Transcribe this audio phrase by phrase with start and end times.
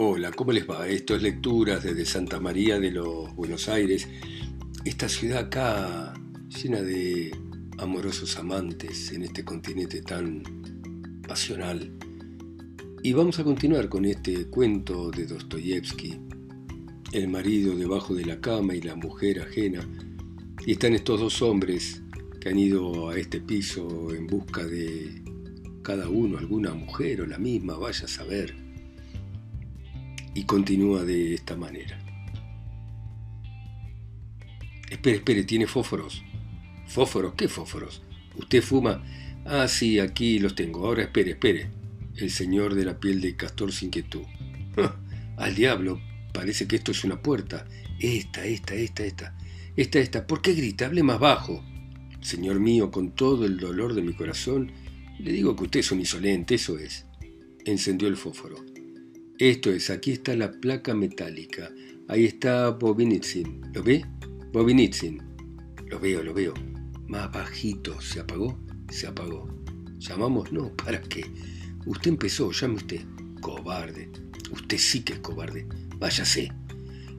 [0.00, 0.86] Hola, ¿cómo les va?
[0.86, 4.06] Esto es Lecturas desde Santa María de los Buenos Aires.
[4.84, 6.14] Esta ciudad acá
[6.46, 7.36] llena de
[7.78, 10.44] amorosos amantes en este continente tan
[11.26, 11.90] pasional.
[13.02, 16.16] Y vamos a continuar con este cuento de Dostoyevsky,
[17.10, 19.80] el marido debajo de la cama y la mujer ajena.
[20.64, 22.02] Y están estos dos hombres
[22.40, 25.24] que han ido a este piso en busca de
[25.82, 28.67] cada uno alguna mujer o la misma, vaya a saber
[30.38, 31.98] y continúa de esta manera.
[34.88, 36.22] Espere, espere, ¿tiene fósforos?
[36.86, 37.34] ¿Fósforos?
[37.34, 38.02] ¿Qué fósforos?
[38.36, 39.02] ¿Usted fuma?
[39.44, 40.86] Ah, sí, aquí los tengo.
[40.86, 41.70] Ahora espere, espere.
[42.14, 44.22] El señor de la piel de castor sin inquietud.
[45.36, 46.00] Al diablo,
[46.32, 47.66] parece que esto es una puerta.
[47.98, 49.36] Esta, esta, esta, esta.
[49.74, 50.24] Esta, esta.
[50.24, 50.86] ¿Por qué grita?
[50.86, 51.64] Hable más bajo.
[52.20, 54.70] Señor mío, con todo el dolor de mi corazón,
[55.18, 57.06] le digo que usted es un insolente, eso es.
[57.64, 58.67] Encendió el fósforo.
[59.38, 61.70] Esto es, aquí está la placa metálica.
[62.08, 63.60] Ahí está Bobinitsin.
[63.72, 64.04] ¿Lo ve?
[64.52, 65.22] Bobinitsin.
[65.86, 66.54] Lo veo, lo veo.
[67.06, 68.00] Más bajito.
[68.00, 68.58] ¿Se apagó?
[68.90, 69.48] Se apagó.
[70.00, 70.50] ¿Llamamos?
[70.50, 71.24] No, ¿para qué?
[71.86, 73.00] Usted empezó, llame usted.
[73.40, 74.10] Cobarde.
[74.50, 75.68] Usted sí que es cobarde.
[75.98, 76.50] Váyase.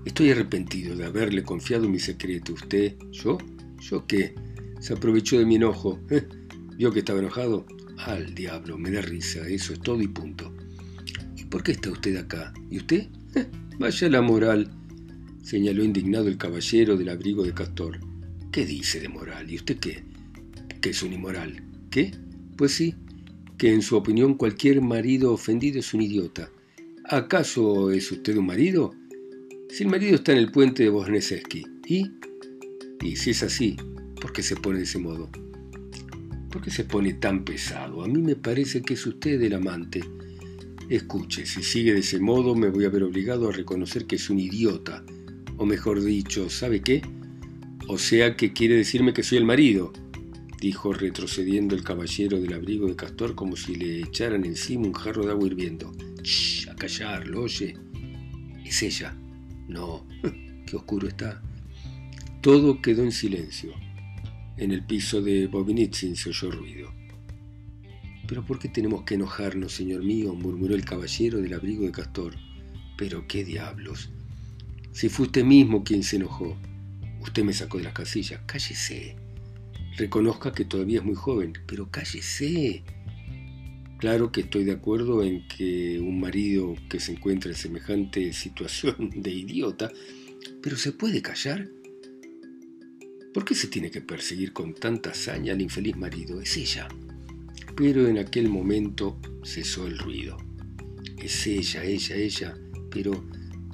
[0.03, 2.51] Estoy arrepentido de haberle confiado mi secreto.
[2.51, 2.97] ¿Usted?
[3.11, 3.37] ¿Yo?
[3.79, 4.35] ¿Yo qué?
[4.81, 5.97] Se aprovechó de mi enojo.
[6.09, 6.27] ¿Eh?
[6.75, 7.65] ¿Vio que estaba enojado?
[7.97, 9.47] Al diablo, me da risa.
[9.47, 10.53] Eso es todo y punto.
[11.49, 12.53] ¿Por qué está usted acá?
[12.69, 13.07] ¿Y usted?
[13.35, 13.47] Eh,
[13.79, 14.69] vaya la moral,
[15.41, 17.99] señaló indignado el caballero del abrigo de castor.
[18.51, 19.49] ¿Qué dice de moral?
[19.51, 20.03] ¿Y usted qué?
[20.81, 21.63] ¿Que es un inmoral?
[21.89, 22.11] ¿Qué?
[22.55, 22.95] Pues sí,
[23.57, 26.51] que en su opinión cualquier marido ofendido es un idiota.
[27.03, 28.93] ¿Acaso es usted un marido?
[29.69, 32.11] Si el marido está en el puente de Bosneseski, ¿y?
[33.01, 33.75] Y si es así,
[34.21, 35.29] ¿por qué se pone de ese modo?
[36.51, 38.03] ¿Por qué se pone tan pesado?
[38.03, 40.03] A mí me parece que es usted el amante.
[40.89, 44.27] Escuche, si sigue de ese modo me voy a ver obligado a reconocer que es
[44.31, 45.05] un idiota.
[45.57, 47.03] O mejor dicho, ¿sabe qué?
[47.87, 49.93] O sea que quiere decirme que soy el marido,
[50.59, 55.23] dijo retrocediendo el caballero del abrigo de castor como si le echaran encima un jarro
[55.23, 55.91] de agua hirviendo.
[56.23, 56.69] ¡Shh!
[56.69, 57.77] A callarlo, oye.
[58.65, 59.15] Es ella.
[59.67, 60.07] No,
[60.65, 61.39] qué oscuro está.
[62.41, 63.73] Todo quedó en silencio.
[64.57, 66.98] En el piso de Bobinitsin se oyó ruido.
[68.29, 70.35] Pero ¿por qué tenemos que enojarnos, señor mío?
[70.35, 72.35] murmuró el caballero del abrigo de castor.
[72.95, 74.11] Pero qué diablos.
[74.91, 76.55] Si fue usted mismo quien se enojó.
[77.21, 78.41] Usted me sacó de las casillas.
[78.45, 79.15] Cállese.
[79.97, 82.83] Reconozca que todavía es muy joven, pero cállese.
[83.97, 89.09] Claro que estoy de acuerdo en que un marido que se encuentra en semejante situación
[89.15, 89.91] de idiota,
[90.61, 91.67] pero ¿se puede callar?
[93.33, 96.39] ¿Por qué se tiene que perseguir con tanta hazaña al infeliz marido?
[96.39, 96.87] Es ella
[97.79, 100.35] pero en aquel momento cesó el ruido.
[101.17, 102.57] Es ella, ella, ella,
[102.91, 103.23] pero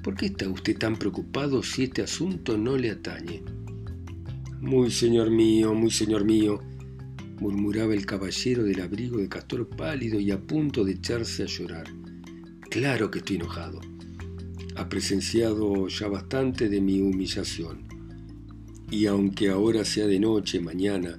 [0.03, 3.41] ¿por qué está usted tan preocupado si este asunto no le atañe?
[4.61, 6.59] Muy señor mío, muy señor mío,
[7.39, 11.87] murmuraba el caballero del abrigo de castor pálido y a punto de echarse a llorar.
[12.69, 13.81] Claro que estoy enojado.
[14.75, 17.87] Ha presenciado ya bastante de mi humillación.
[18.91, 21.17] Y aunque ahora sea de noche, mañana,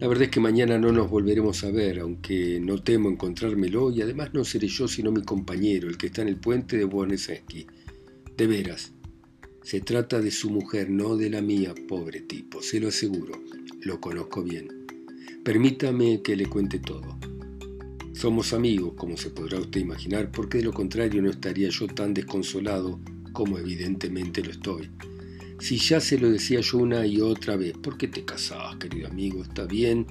[0.00, 4.02] la verdad es que mañana no nos volveremos a ver, aunque no temo encontrármelo y
[4.02, 7.66] además no seré yo sino mi compañero, el que está en el puente de Boneseski.
[8.36, 8.92] De veras,
[9.62, 13.40] se trata de su mujer, no de la mía, pobre tipo, se lo aseguro,
[13.82, 14.68] lo conozco bien.
[15.44, 17.18] Permítame que le cuente todo.
[18.14, 22.14] Somos amigos, como se podrá usted imaginar, porque de lo contrario no estaría yo tan
[22.14, 23.00] desconsolado
[23.32, 24.90] como evidentemente lo estoy.
[25.64, 29.08] Si ya se lo decía yo una y otra vez, ¿por qué te casás, querido
[29.08, 29.42] amigo?
[29.42, 30.06] Está bien.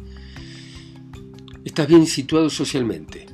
[1.64, 3.28] Estás bien situado socialmente.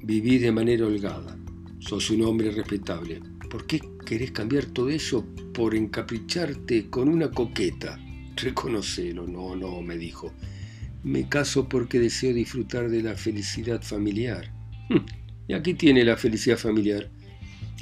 [0.00, 1.36] Vivís de manera holgada.
[1.80, 3.20] Sos un hombre respetable.
[3.50, 7.98] ¿Por qué querés cambiar todo eso por encapricharte con una coqueta?
[8.36, 9.26] Reconocelo.
[9.26, 10.32] No, no, me dijo.
[11.02, 14.54] Me caso porque deseo disfrutar de la felicidad familiar.
[15.48, 17.10] Y aquí tiene la felicidad familiar.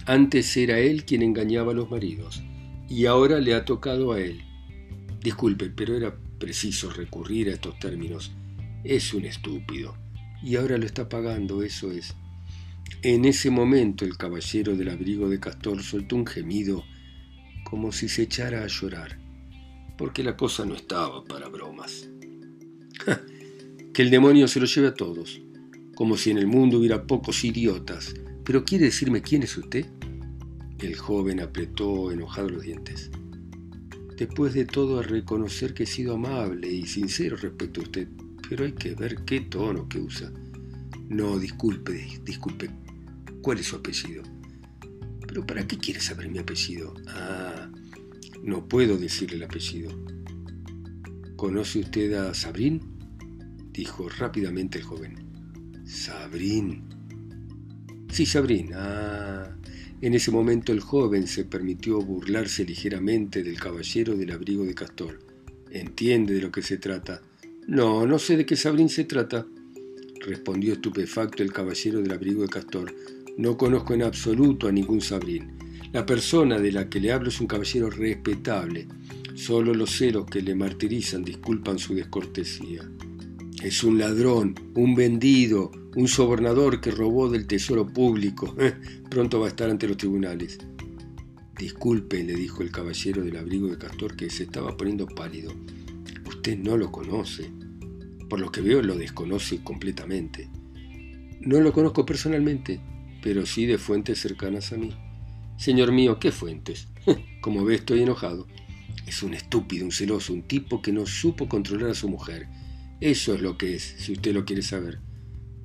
[0.06, 2.42] Antes era él quien engañaba a los maridos
[2.88, 4.42] y ahora le ha tocado a él.
[5.20, 8.32] Disculpe, pero era preciso recurrir a estos términos.
[8.84, 9.96] Es un estúpido.
[10.42, 12.14] Y ahora lo está pagando, eso es.
[13.02, 16.84] En ese momento el caballero del abrigo de castor soltó un gemido
[17.64, 19.18] como si se echara a llorar,
[19.98, 22.08] porque la cosa no estaba para bromas.
[23.92, 25.40] que el demonio se lo lleve a todos,
[25.96, 28.14] como si en el mundo hubiera pocos idiotas.
[28.44, 29.86] Pero ¿quiere decirme quién es usted?
[30.78, 33.10] El joven apretó enojado los dientes.
[34.16, 38.08] Después de todo, a reconocer que he sido amable y sincero respecto a usted,
[38.48, 40.30] pero hay que ver qué tono que usa.
[41.08, 42.70] No, disculpe, disculpe.
[43.42, 44.22] ¿Cuál es su apellido?
[45.26, 46.94] ¿Pero para qué quiere saber mi apellido?
[47.08, 47.70] Ah,
[48.42, 49.90] no puedo decirle el apellido.
[51.36, 52.80] ¿Conoce usted a Sabrín?
[53.72, 55.84] dijo rápidamente el joven.
[55.84, 56.84] ¿Sabrín?
[58.10, 58.70] Sí, Sabrín.
[58.74, 59.56] Ah.
[60.02, 65.18] En ese momento el joven se permitió burlarse ligeramente del caballero del abrigo de castor.
[65.70, 67.22] ¿Entiende de lo que se trata?
[67.66, 69.46] No, no sé de qué Sabrín se trata,
[70.20, 72.94] respondió estupefacto el caballero del abrigo de castor.
[73.38, 75.52] No conozco en absoluto a ningún Sabrín.
[75.92, 78.86] La persona de la que le hablo es un caballero respetable.
[79.34, 82.82] Solo los celos que le martirizan disculpan su descortesía.
[83.62, 88.54] Es un ladrón, un vendido, un sobornador que robó del tesoro público.
[89.10, 90.58] Pronto va a estar ante los tribunales.
[91.58, 95.52] Disculpe, le dijo el caballero del abrigo de castor que se estaba poniendo pálido.
[96.28, 97.50] Usted no lo conoce.
[98.28, 100.50] Por lo que veo lo desconoce completamente.
[101.40, 102.78] No lo conozco personalmente,
[103.22, 104.94] pero sí de fuentes cercanas a mí.
[105.56, 106.88] Señor mío, ¿qué fuentes?
[107.40, 108.46] Como ve, estoy enojado.
[109.06, 112.48] Es un estúpido, un celoso, un tipo que no supo controlar a su mujer.
[113.00, 114.98] Eso es lo que es, si usted lo quiere saber.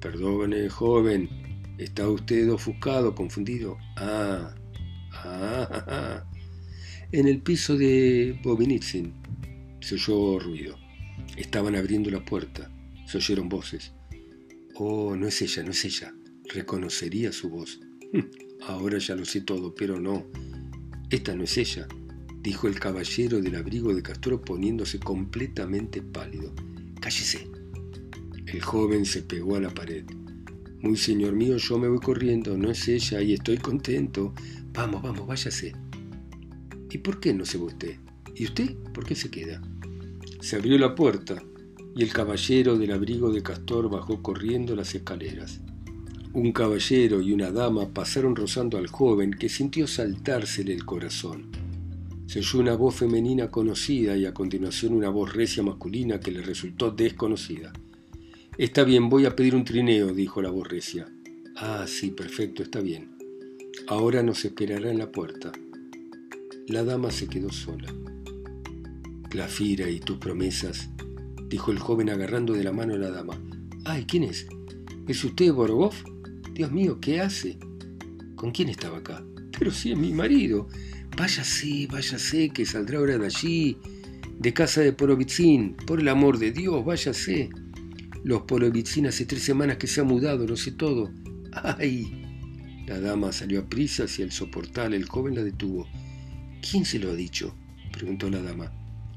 [0.02, 1.30] Perdone, joven,
[1.78, 3.78] ¿está usted ofuscado, confundido?
[3.98, 4.56] Ah,
[5.14, 6.26] ah, ah.
[7.12, 9.14] En el piso de Bobinitsyn
[9.80, 10.76] se oyó ruido.
[11.38, 12.72] Estaban abriendo la puerta.
[13.06, 13.94] Se oyeron voces.
[14.76, 16.14] Oh, no es ella, no es ella.
[16.46, 17.80] Reconocería su voz.
[18.68, 20.26] Ahora ya lo sé todo, pero no.
[21.12, 21.88] Esta no es ella,
[22.42, 26.54] dijo el caballero del abrigo de Castro poniéndose completamente pálido.
[27.00, 27.48] Cállese,
[28.48, 30.06] el joven se pegó a la pared.
[30.82, 34.34] Muy señor mío, yo me voy corriendo, no es ella y estoy contento.
[34.74, 35.74] Vamos, vamos, váyase.
[36.90, 37.98] ¿Y por qué no se va usted?
[38.36, 39.62] ¿Y usted por qué se queda?
[40.42, 41.42] Se abrió la puerta
[41.96, 45.62] y el caballero del abrigo de castor bajó corriendo las escaleras.
[46.34, 51.52] Un caballero y una dama pasaron rozando al joven que sintió saltársele el corazón.
[52.26, 56.42] Se oyó una voz femenina conocida y a continuación una voz recia masculina que le
[56.42, 57.74] resultó desconocida.
[58.62, 61.12] Está bien, voy a pedir un trineo, dijo la borrecia.
[61.56, 63.10] Ah, sí, perfecto, está bien.
[63.88, 65.52] Ahora nos esperará en la puerta.
[66.68, 67.92] La dama se quedó sola.
[69.32, 70.92] Glafira y tus promesas,
[71.48, 73.42] dijo el joven agarrando de la mano a la dama.
[73.84, 74.46] Ay, ¿quién es?
[75.08, 75.96] ¿Es usted Borogov?
[76.54, 77.58] Dios mío, ¿qué hace?
[78.36, 79.26] ¿Con quién estaba acá?
[79.58, 80.68] Pero sí es mi marido.
[81.18, 83.76] Váyase, váyase, que saldrá ahora de allí,
[84.38, 85.76] de casa de Porovitsin.
[85.88, 87.50] Por el amor de Dios, váyase.
[88.24, 91.12] Los Polovitsin hace tres semanas que se ha mudado, lo sé todo.
[91.52, 92.84] ¡Ay!
[92.88, 94.94] La dama salió a prisa hacia el soportal.
[94.94, 95.88] El joven la detuvo.
[96.62, 97.56] ¿Quién se lo ha dicho?
[97.92, 98.72] preguntó la dama.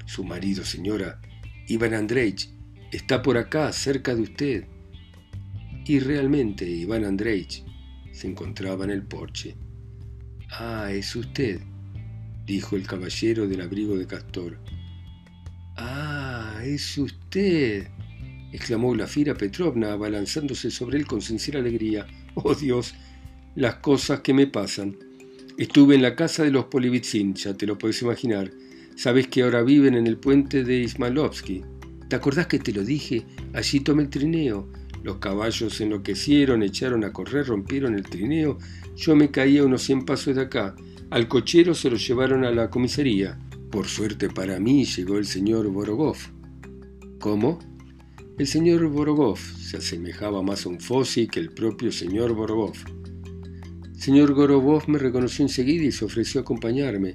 [0.06, 1.20] Su marido, señora.
[1.68, 2.50] Iván Andreich.
[2.92, 4.64] Está por acá, cerca de usted.
[5.86, 7.64] Y realmente Iván Andreich
[8.12, 9.56] se encontraba en el porche.
[10.50, 11.60] Ah, es usted,
[12.46, 14.58] dijo el caballero del abrigo de castor.
[15.76, 17.88] Ah, es usted
[18.54, 22.06] exclamó Glafira Petrovna, abalanzándose sobre él con sincera alegría.
[22.34, 22.94] Oh Dios,
[23.56, 24.96] las cosas que me pasan.
[25.58, 28.52] Estuve en la casa de los Polivitsin, ya te lo puedes imaginar.
[28.94, 31.62] Sabes que ahora viven en el puente de Ismalovsky.
[32.08, 33.26] ¿Te acordás que te lo dije?
[33.54, 34.68] Allí tomé el trineo.
[35.02, 38.58] Los caballos enloquecieron, echaron a correr, rompieron el trineo.
[38.94, 40.76] Yo me caí a unos cien pasos de acá.
[41.10, 43.36] Al cochero se lo llevaron a la comisaría.
[43.72, 46.16] Por suerte para mí llegó el señor Borogov.
[47.18, 47.73] ¿Cómo?
[48.36, 52.74] El señor Borogov se asemejaba más a un Fossi que el propio señor Borogov.
[53.96, 57.14] señor Gorobov me reconoció enseguida y se ofreció a acompañarme,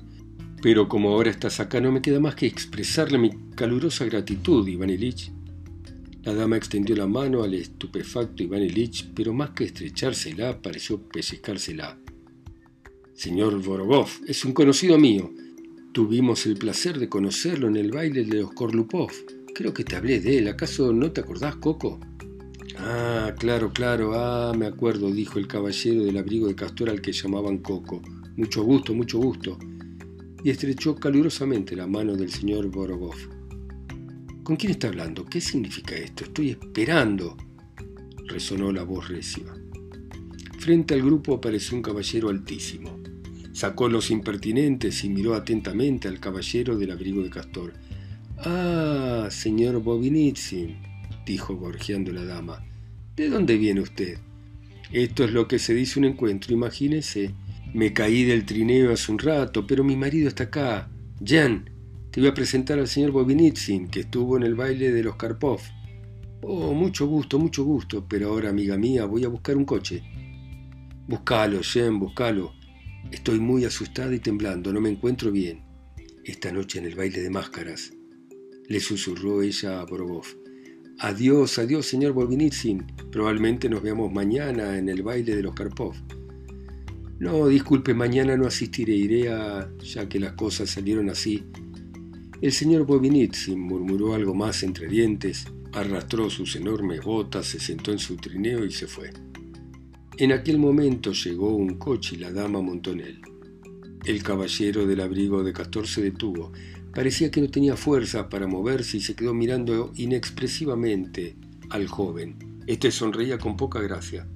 [0.62, 4.92] pero como ahora estás acá no me queda más que expresarle mi calurosa gratitud, Iván
[4.92, 5.34] Ilich.
[6.24, 12.00] La dama extendió la mano al estupefacto Iván Ilich, pero más que estrechársela, pareció pellizcársela.
[13.14, 15.30] Señor Borogov, es un conocido mío.
[15.92, 19.12] Tuvimos el placer de conocerlo en el baile de los Korlupov.
[19.60, 20.48] Creo que te hablé de él.
[20.48, 22.00] ¿Acaso no te acordás, Coco?
[22.78, 24.14] Ah, claro, claro.
[24.16, 28.02] Ah, me acuerdo, dijo el caballero del abrigo de castor al que llamaban Coco.
[28.38, 29.60] Mucho gusto, mucho gusto.
[30.46, 33.18] Y estrechó calurosamente la mano del señor Borogov.
[34.44, 35.26] ¿Con quién está hablando?
[35.26, 36.24] ¿Qué significa esto?
[36.24, 37.36] Estoy esperando.
[38.28, 39.44] Resonó la voz recia.
[40.58, 42.98] Frente al grupo apareció un caballero altísimo.
[43.52, 47.74] Sacó los impertinentes y miró atentamente al caballero del abrigo de castor.
[48.46, 50.78] Ah, señor Bobinitsyn,
[51.26, 52.66] dijo gorjeando la dama.
[53.18, 54.18] ¿De dónde viene usted?
[54.94, 57.34] Esto es lo que se dice un encuentro, imagínese.
[57.74, 60.90] Me caí del trineo hace un rato, pero mi marido está acá.
[61.22, 61.70] Jan,
[62.12, 65.60] te voy a presentar al señor Bobinitsyn, que estuvo en el baile de los Karpov.
[66.42, 70.02] Oh, mucho gusto, mucho gusto, pero ahora, amiga mía, voy a buscar un coche.
[71.10, 72.54] Buscalo, Jen, buscalo.
[73.12, 75.62] Estoy muy asustada y temblando, no me encuentro bien.
[76.24, 77.92] Esta noche en el baile de máscaras,
[78.70, 80.26] le susurró ella a Borogov.
[81.00, 82.86] Adiós, adiós, señor Volvinitsin.
[83.12, 85.96] Probablemente nos veamos mañana en el baile de los Karpov.
[87.20, 91.44] No, disculpe, mañana no asistiré, iré ya que las cosas salieron así.
[92.42, 98.00] El señor Bobinitsin murmuró algo más entre dientes, arrastró sus enormes botas, se sentó en
[98.00, 99.10] su trineo y se fue.
[100.18, 103.22] En aquel momento llegó un coche y la dama montó en él.
[104.06, 106.54] El caballero del abrigo de castor se detuvo,
[106.94, 111.36] Parecía que no tenía fuerza para moverse y se quedó mirando inexpresivamente
[111.70, 112.64] al joven.
[112.66, 114.28] Este sonreía con poca gracia.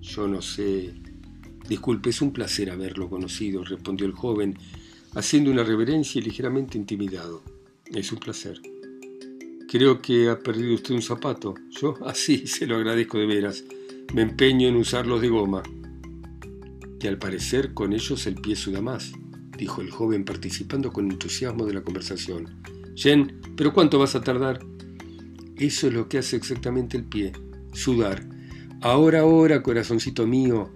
[0.00, 0.94] Yo no sé.
[1.68, 4.58] Disculpe, es un placer haberlo conocido, respondió el joven,
[5.14, 7.42] haciendo una reverencia y ligeramente intimidado.
[7.86, 8.60] Es un placer.
[9.68, 11.54] Creo que ha perdido usted un zapato.
[11.70, 13.64] Yo, así, se lo agradezco de veras.
[14.12, 15.62] Me empeño en usarlos de goma.
[16.98, 19.12] Que al parecer con ellos el pie suda más
[19.56, 22.62] dijo el joven participando con entusiasmo de la conversación.
[22.94, 24.60] Jen, ¿pero cuánto vas a tardar?
[25.56, 27.32] Eso es lo que hace exactamente el pie,
[27.72, 28.26] sudar.
[28.80, 30.70] Ahora, ahora, corazoncito mío,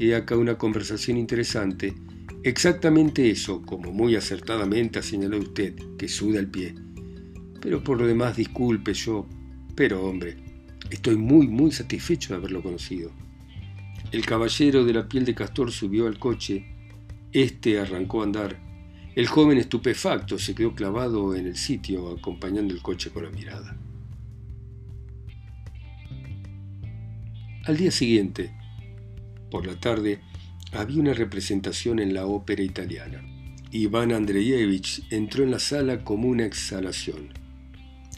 [0.00, 1.94] he acá una conversación interesante.
[2.42, 6.74] Exactamente eso, como muy acertadamente ha señalado usted, que suda el pie.
[7.60, 9.26] Pero por lo demás, disculpe yo,
[9.74, 10.36] pero hombre,
[10.90, 13.12] estoy muy, muy satisfecho de haberlo conocido.
[14.12, 16.73] El caballero de la piel de castor subió al coche
[17.34, 18.58] este arrancó a andar.
[19.16, 23.76] El joven estupefacto se quedó clavado en el sitio acompañando el coche con la mirada.
[27.64, 28.54] Al día siguiente,
[29.50, 30.20] por la tarde,
[30.72, 33.22] había una representación en la ópera italiana.
[33.72, 37.30] Iván Andreyevich entró en la sala como una exhalación.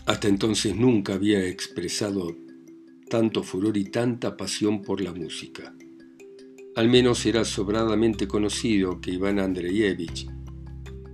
[0.05, 2.37] Hasta entonces nunca había expresado
[3.09, 5.75] tanto furor y tanta pasión por la música.
[6.77, 10.29] Al menos era sobradamente conocido que Iván Andreyevich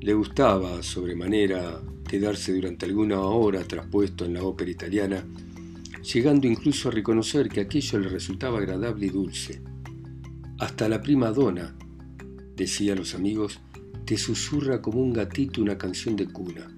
[0.00, 5.24] le gustaba sobremanera quedarse durante alguna hora traspuesto en la ópera italiana,
[6.12, 9.62] llegando incluso a reconocer que aquello le resultaba agradable y dulce.
[10.58, 11.76] Hasta la prima donna,
[12.56, 13.60] decía a los amigos,
[14.04, 16.76] te susurra como un gatito una canción de cuna.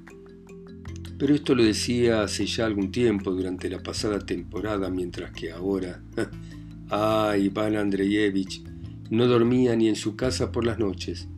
[1.16, 6.02] Pero esto lo decía hace ya algún tiempo durante la pasada temporada, mientras que ahora,
[6.90, 8.73] ah, Iván Andreyevich,
[9.14, 11.28] no dormía ni en su casa por las noches,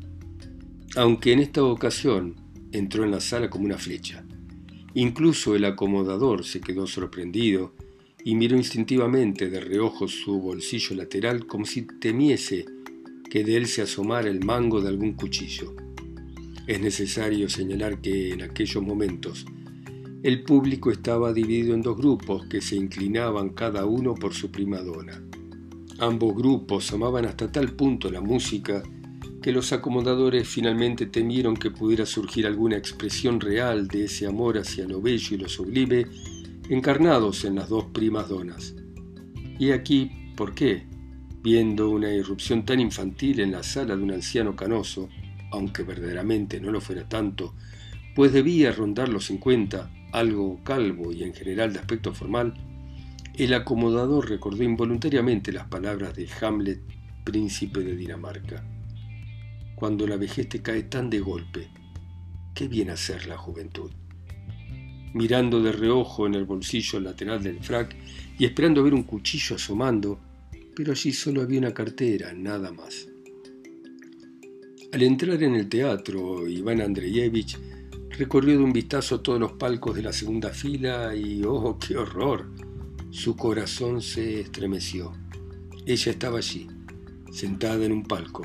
[0.97, 2.37] aunque en esta ocasión
[2.73, 4.25] entró en la sala como una flecha.
[4.95, 7.75] Incluso el acomodador se quedó sorprendido
[8.25, 12.65] y miró instintivamente de reojo su bolsillo lateral como si temiese
[13.31, 15.75] que de él se asomara el mango de algún cuchillo.
[16.67, 19.45] Es necesario señalar que en aquellos momentos
[20.23, 24.79] el público estaba dividido en dos grupos que se inclinaban cada uno por su prima
[24.79, 25.26] donna.
[25.99, 28.83] Ambos grupos amaban hasta tal punto la música
[29.41, 34.87] que los acomodadores finalmente temieron que pudiera surgir alguna expresión real de ese amor hacia
[34.87, 36.07] lo bello y lo sublime
[36.69, 38.75] encarnados en las dos primas donas.
[39.59, 40.87] Y aquí, ¿por qué?
[41.43, 45.09] Viendo una irrupción tan infantil en la sala de un anciano canoso,
[45.51, 47.55] aunque verdaderamente no lo fuera tanto,
[48.15, 52.53] pues debía rondar los cincuenta, algo calvo y en general de aspecto formal,
[53.45, 56.81] el acomodador recordó involuntariamente las palabras de Hamlet,
[57.23, 58.65] príncipe de Dinamarca.
[59.75, 61.69] Cuando la vejez te cae tan de golpe,
[62.55, 63.91] qué viene a ser la juventud.
[65.13, 67.95] Mirando de reojo en el bolsillo lateral del frac
[68.39, 70.19] y esperando ver un cuchillo asomando,
[70.75, 73.07] pero allí solo había una cartera, nada más.
[74.93, 77.59] Al entrar en el teatro, Iván Andreyevich
[78.17, 82.66] recorrió de un vistazo todos los palcos de la segunda fila y ¡oh, qué horror!
[83.17, 85.11] Su corazón se estremeció.
[85.87, 86.67] Ella estaba allí,
[87.33, 88.43] sentada en un palco.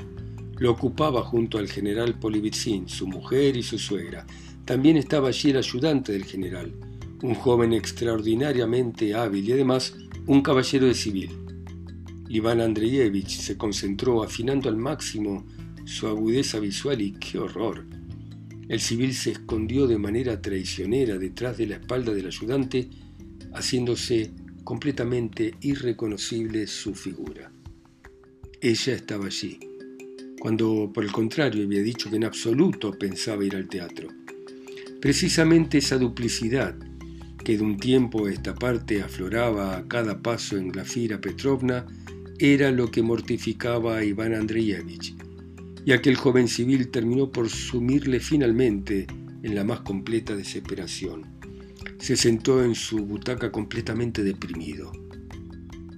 [0.59, 4.25] Lo ocupaba junto al general Polivitsin, su mujer y su suegra.
[4.63, 6.73] También estaba allí el ayudante del general,
[7.21, 9.93] un joven extraordinariamente hábil y además
[10.25, 11.31] un caballero de civil.
[12.29, 15.45] Iván Andreyevich se concentró afinando al máximo
[15.83, 17.85] su agudeza visual y qué horror.
[18.69, 22.89] El civil se escondió de manera traicionera detrás de la espalda del ayudante,
[23.53, 24.31] haciéndose
[24.63, 27.51] completamente irreconocible su figura.
[28.61, 29.59] Ella estaba allí,
[30.39, 34.09] cuando por el contrario había dicho que en absoluto pensaba ir al teatro.
[34.99, 36.75] Precisamente esa duplicidad
[37.43, 41.87] que de un tiempo a esta parte afloraba a cada paso en Glafira Petrovna
[42.37, 45.15] era lo que mortificaba a Iván Andreyevich,
[45.85, 49.07] y aquel joven civil terminó por sumirle finalmente
[49.41, 51.40] en la más completa desesperación
[52.01, 54.91] se sentó en su butaca completamente deprimido.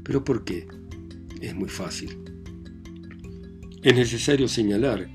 [0.04, 0.68] ¿Pero por qué?
[1.40, 2.18] Es muy fácil.
[3.82, 5.10] Es necesario señalar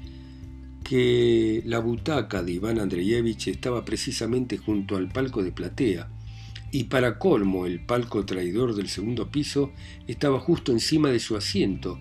[0.83, 6.09] que la butaca de Iván Andreyevich estaba precisamente junto al palco de platea,
[6.73, 9.73] y para colmo el palco traidor del segundo piso
[10.07, 11.99] estaba justo encima de su asiento,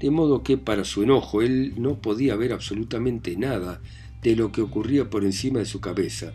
[0.00, 3.82] de modo que para su enojo él no podía ver absolutamente nada
[4.22, 6.32] de lo que ocurría por encima de su cabeza.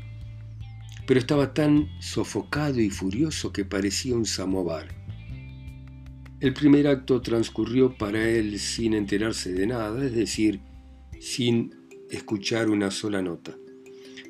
[1.08, 4.90] Pero estaba tan sofocado y furioso que parecía un samovar.
[6.40, 10.60] El primer acto transcurrió para él sin enterarse de nada, es decir,
[11.20, 11.74] sin
[12.12, 13.56] escuchar una sola nota.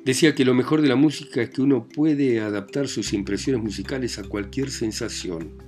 [0.04, 4.18] Decía que lo mejor de la música es que uno puede adaptar sus impresiones musicales
[4.18, 5.58] a cualquier sensación.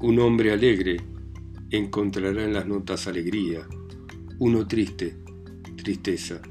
[0.00, 0.98] Un hombre alegre
[1.70, 3.66] encontrará en las notas alegría,
[4.38, 5.16] uno triste,
[5.76, 6.42] tristeza.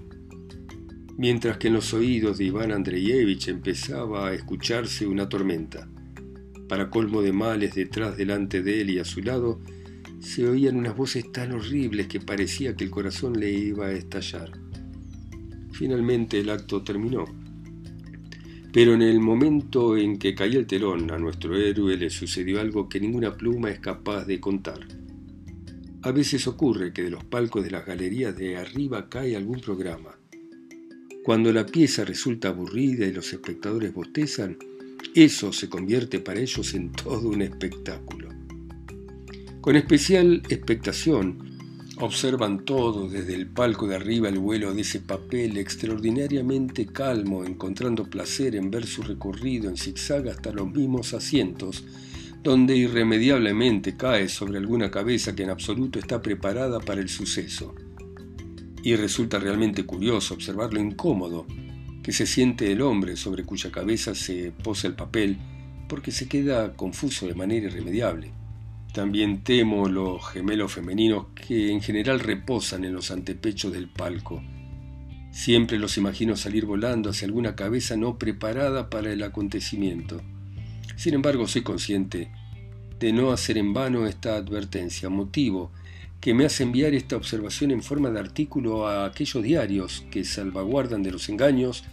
[1.18, 5.88] Mientras que en los oídos de Iván Andreyevich empezaba a escucharse una tormenta.
[6.68, 9.60] Para colmo de males, detrás delante de él y a su lado,
[10.20, 14.52] se oían unas voces tan horribles que parecía que el corazón le iba a estallar.
[15.72, 17.26] Finalmente el acto terminó.
[18.72, 22.88] Pero en el momento en que caía el telón, a nuestro héroe le sucedió algo
[22.88, 24.80] que ninguna pluma es capaz de contar.
[26.04, 30.21] A veces ocurre que de los palcos de las galerías de arriba cae algún programa.
[31.24, 34.58] Cuando la pieza resulta aburrida y los espectadores bostezan,
[35.14, 38.30] eso se convierte para ellos en todo un espectáculo.
[39.62, 41.52] Con especial expectación,
[42.02, 48.10] Observan todo desde el palco de arriba el vuelo de ese papel extraordinariamente calmo, encontrando
[48.10, 51.84] placer en ver su recorrido en zigzag hasta los mismos asientos,
[52.42, 57.76] donde irremediablemente cae sobre alguna cabeza que en absoluto está preparada para el suceso.
[58.84, 61.46] Y resulta realmente curioso observar lo incómodo
[62.04, 65.38] que se siente el hombre sobre cuya cabeza se posa el papel,
[65.88, 68.32] porque se queda confuso de manera irremediable.
[68.94, 74.42] También temo los gemelos femeninos que en general reposan en los antepechos del palco.
[75.32, 80.22] Siempre los imagino salir volando hacia alguna cabeza no preparada para el acontecimiento.
[80.98, 82.32] Sin embargo, soy consciente
[83.00, 85.72] de no hacer en vano esta advertencia, motivo
[86.22, 91.02] que me hace enviar esta observación en forma de artículo a aquellos diarios que salvaguardan
[91.02, 91.84] de los engaños,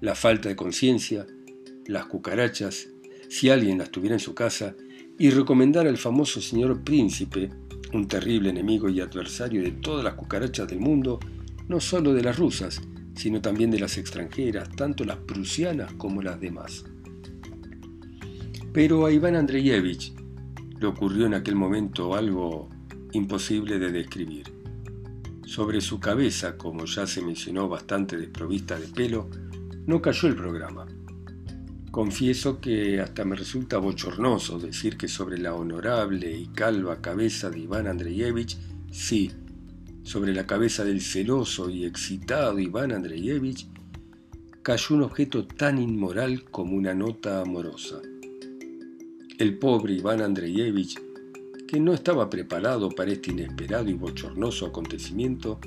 [0.00, 1.24] la falta de conciencia,
[1.86, 2.88] las cucarachas,
[3.28, 4.74] si alguien las tuviera en su casa,
[5.18, 7.50] y recomendar al famoso señor príncipe,
[7.92, 11.20] un terrible enemigo y adversario de todas las cucarachas del mundo,
[11.68, 12.82] no solo de las rusas,
[13.14, 16.84] sino también de las extranjeras, tanto las prusianas como las demás.
[18.72, 20.12] Pero a Iván Andreyevich
[20.78, 22.68] le ocurrió en aquel momento algo
[23.12, 24.52] imposible de describir.
[25.44, 29.30] Sobre su cabeza, como ya se mencionó bastante desprovista de pelo,
[29.86, 30.86] no cayó el programa.
[31.90, 37.60] Confieso que hasta me resulta bochornoso decir que sobre la honorable y calva cabeza de
[37.60, 38.58] Iván Andreyevich,
[38.90, 39.30] sí,
[40.02, 43.68] sobre la cabeza del celoso y excitado Iván Andreyevich,
[44.62, 48.00] cayó un objeto tan inmoral como una nota amorosa.
[49.38, 51.00] El pobre Iván Andreyevich,
[51.66, 55.58] que no estaba preparado para este inesperado y bochornoso acontecimiento,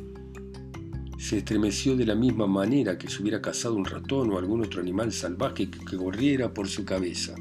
[1.17, 4.79] se estremeció de la misma manera que si hubiera cazado un ratón o algún otro
[4.79, 7.35] animal salvaje que corriera por su cabeza.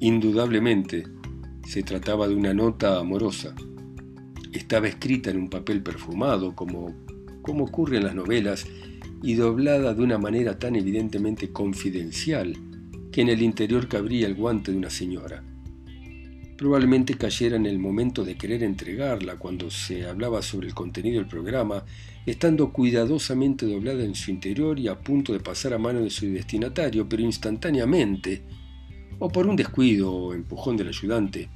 [0.00, 1.04] Indudablemente,
[1.64, 3.54] se trataba de una nota amorosa.
[4.52, 6.94] Estaba escrita en un papel perfumado, como,
[7.42, 8.66] como ocurre en las novelas,
[9.22, 12.56] y doblada de una manera tan evidentemente confidencial
[13.12, 15.44] que en el interior cabría el guante de una señora.
[16.56, 21.28] Probablemente cayera en el momento de querer entregarla cuando se hablaba sobre el contenido del
[21.28, 21.84] programa
[22.26, 26.26] estando cuidadosamente doblada en su interior y a punto de pasar a mano de su
[26.26, 28.42] destinatario, pero instantáneamente,
[29.18, 31.48] o por un descuido o empujón del ayudante,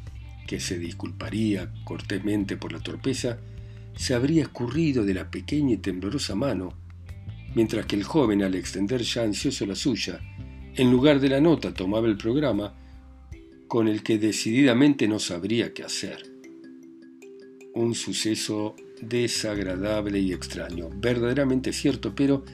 [0.46, 3.38] que se disculparía cortésmente por la torpeza,
[3.96, 6.74] se habría escurrido de la pequeña y temblorosa mano,
[7.54, 10.20] mientras que el joven, al extender ya ansioso la suya,
[10.74, 12.74] en lugar de la nota tomaba el programa,
[13.68, 16.32] con el que decididamente no sabría qué hacer.
[17.74, 22.44] Un suceso desagradable y extraño, verdaderamente cierto, pero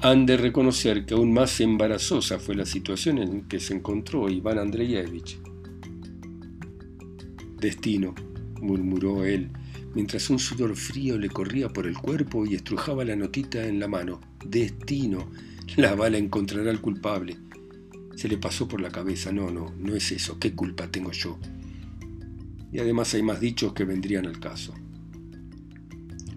[0.00, 4.58] han de reconocer que aún más embarazosa fue la situación en que se encontró Iván
[4.58, 5.38] Andreyevich.
[7.60, 8.14] Destino,
[8.60, 9.50] murmuró él,
[9.94, 13.88] mientras un sudor frío le corría por el cuerpo y estrujaba la notita en la
[13.88, 14.20] mano.
[14.44, 15.30] Destino,
[15.76, 17.36] la bala encontrará al culpable.
[18.22, 21.40] Se le pasó por la cabeza, no, no, no es eso, ¿qué culpa tengo yo?
[22.70, 24.72] Y además hay más dichos que vendrían al caso.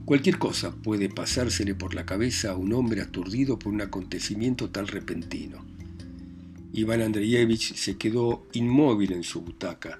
[0.03, 4.87] Cualquier cosa puede pasársele por la cabeza a un hombre aturdido por un acontecimiento tan
[4.87, 5.63] repentino.
[6.73, 9.99] Iván Andreyevich se quedó inmóvil en su butaca.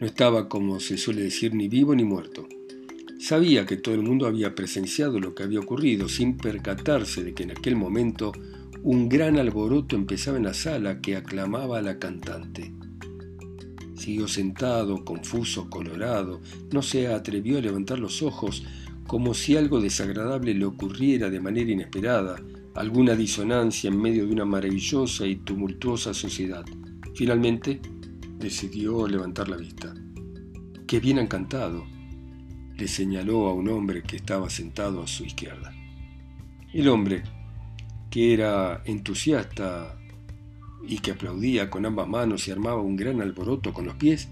[0.00, 2.48] No estaba, como se suele decir, ni vivo ni muerto.
[3.20, 7.44] Sabía que todo el mundo había presenciado lo que había ocurrido, sin percatarse de que
[7.44, 8.32] en aquel momento
[8.82, 12.72] un gran alboroto empezaba en la sala que aclamaba a la cantante.
[13.94, 16.40] Siguió sentado, confuso, colorado,
[16.72, 18.64] no se atrevió a levantar los ojos
[19.06, 22.40] como si algo desagradable le ocurriera de manera inesperada,
[22.74, 26.64] alguna disonancia en medio de una maravillosa y tumultuosa sociedad.
[27.14, 27.80] Finalmente,
[28.38, 29.92] decidió levantar la vista.
[30.86, 31.84] ¡Qué bien han cantado!
[32.76, 35.74] le señaló a un hombre que estaba sentado a su izquierda.
[36.72, 37.24] El hombre,
[38.10, 39.98] que era entusiasta
[40.86, 44.28] y que aplaudía con ambas manos y armaba un gran alboroto con los pies,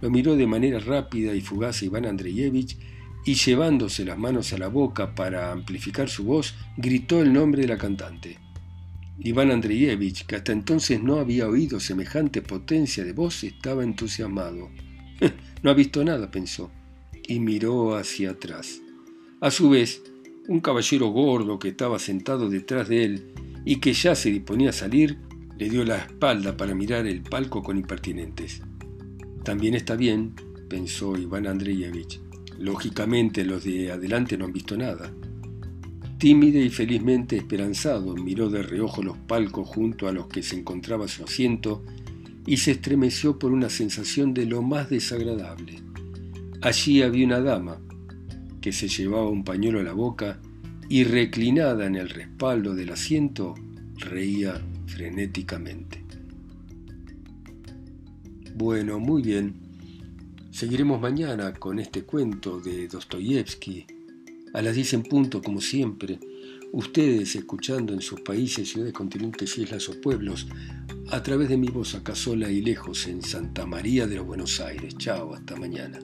[0.00, 2.78] lo miró de manera rápida y fugaz a Iván Andreyevich
[3.24, 7.68] y llevándose las manos a la boca para amplificar su voz, gritó el nombre de
[7.68, 8.38] la cantante.
[9.18, 14.70] Iván Andreyevich, que hasta entonces no había oído semejante potencia de voz, estaba entusiasmado.
[15.62, 16.70] no ha visto nada, pensó,
[17.28, 18.80] y miró hacia atrás.
[19.42, 20.02] A su vez,
[20.50, 23.32] un caballero gordo que estaba sentado detrás de él
[23.64, 25.16] y que ya se disponía a salir,
[25.56, 28.60] le dio la espalda para mirar el palco con impertinentes.
[29.44, 30.34] También está bien,
[30.68, 32.20] pensó Iván Andreyevich.
[32.58, 35.12] Lógicamente los de adelante no han visto nada.
[36.18, 41.06] Tímide y felizmente esperanzado, miró de reojo los palcos junto a los que se encontraba
[41.06, 41.84] su asiento
[42.44, 45.80] y se estremeció por una sensación de lo más desagradable.
[46.60, 47.80] Allí había una dama,
[48.60, 50.40] que se llevaba un pañuelo a la boca
[50.88, 53.54] y reclinada en el respaldo del asiento,
[53.96, 56.02] reía frenéticamente.
[58.54, 59.54] Bueno, muy bien.
[60.50, 63.86] Seguiremos mañana con este cuento de Dostoyevsky.
[64.52, 66.18] A las 10 en punto, como siempre.
[66.72, 70.48] Ustedes escuchando en sus países, ciudades, continentes, islas o pueblos,
[71.10, 74.60] a través de mi voz acá sola y lejos en Santa María de los Buenos
[74.60, 74.96] Aires.
[74.98, 75.98] Chao, hasta mañana.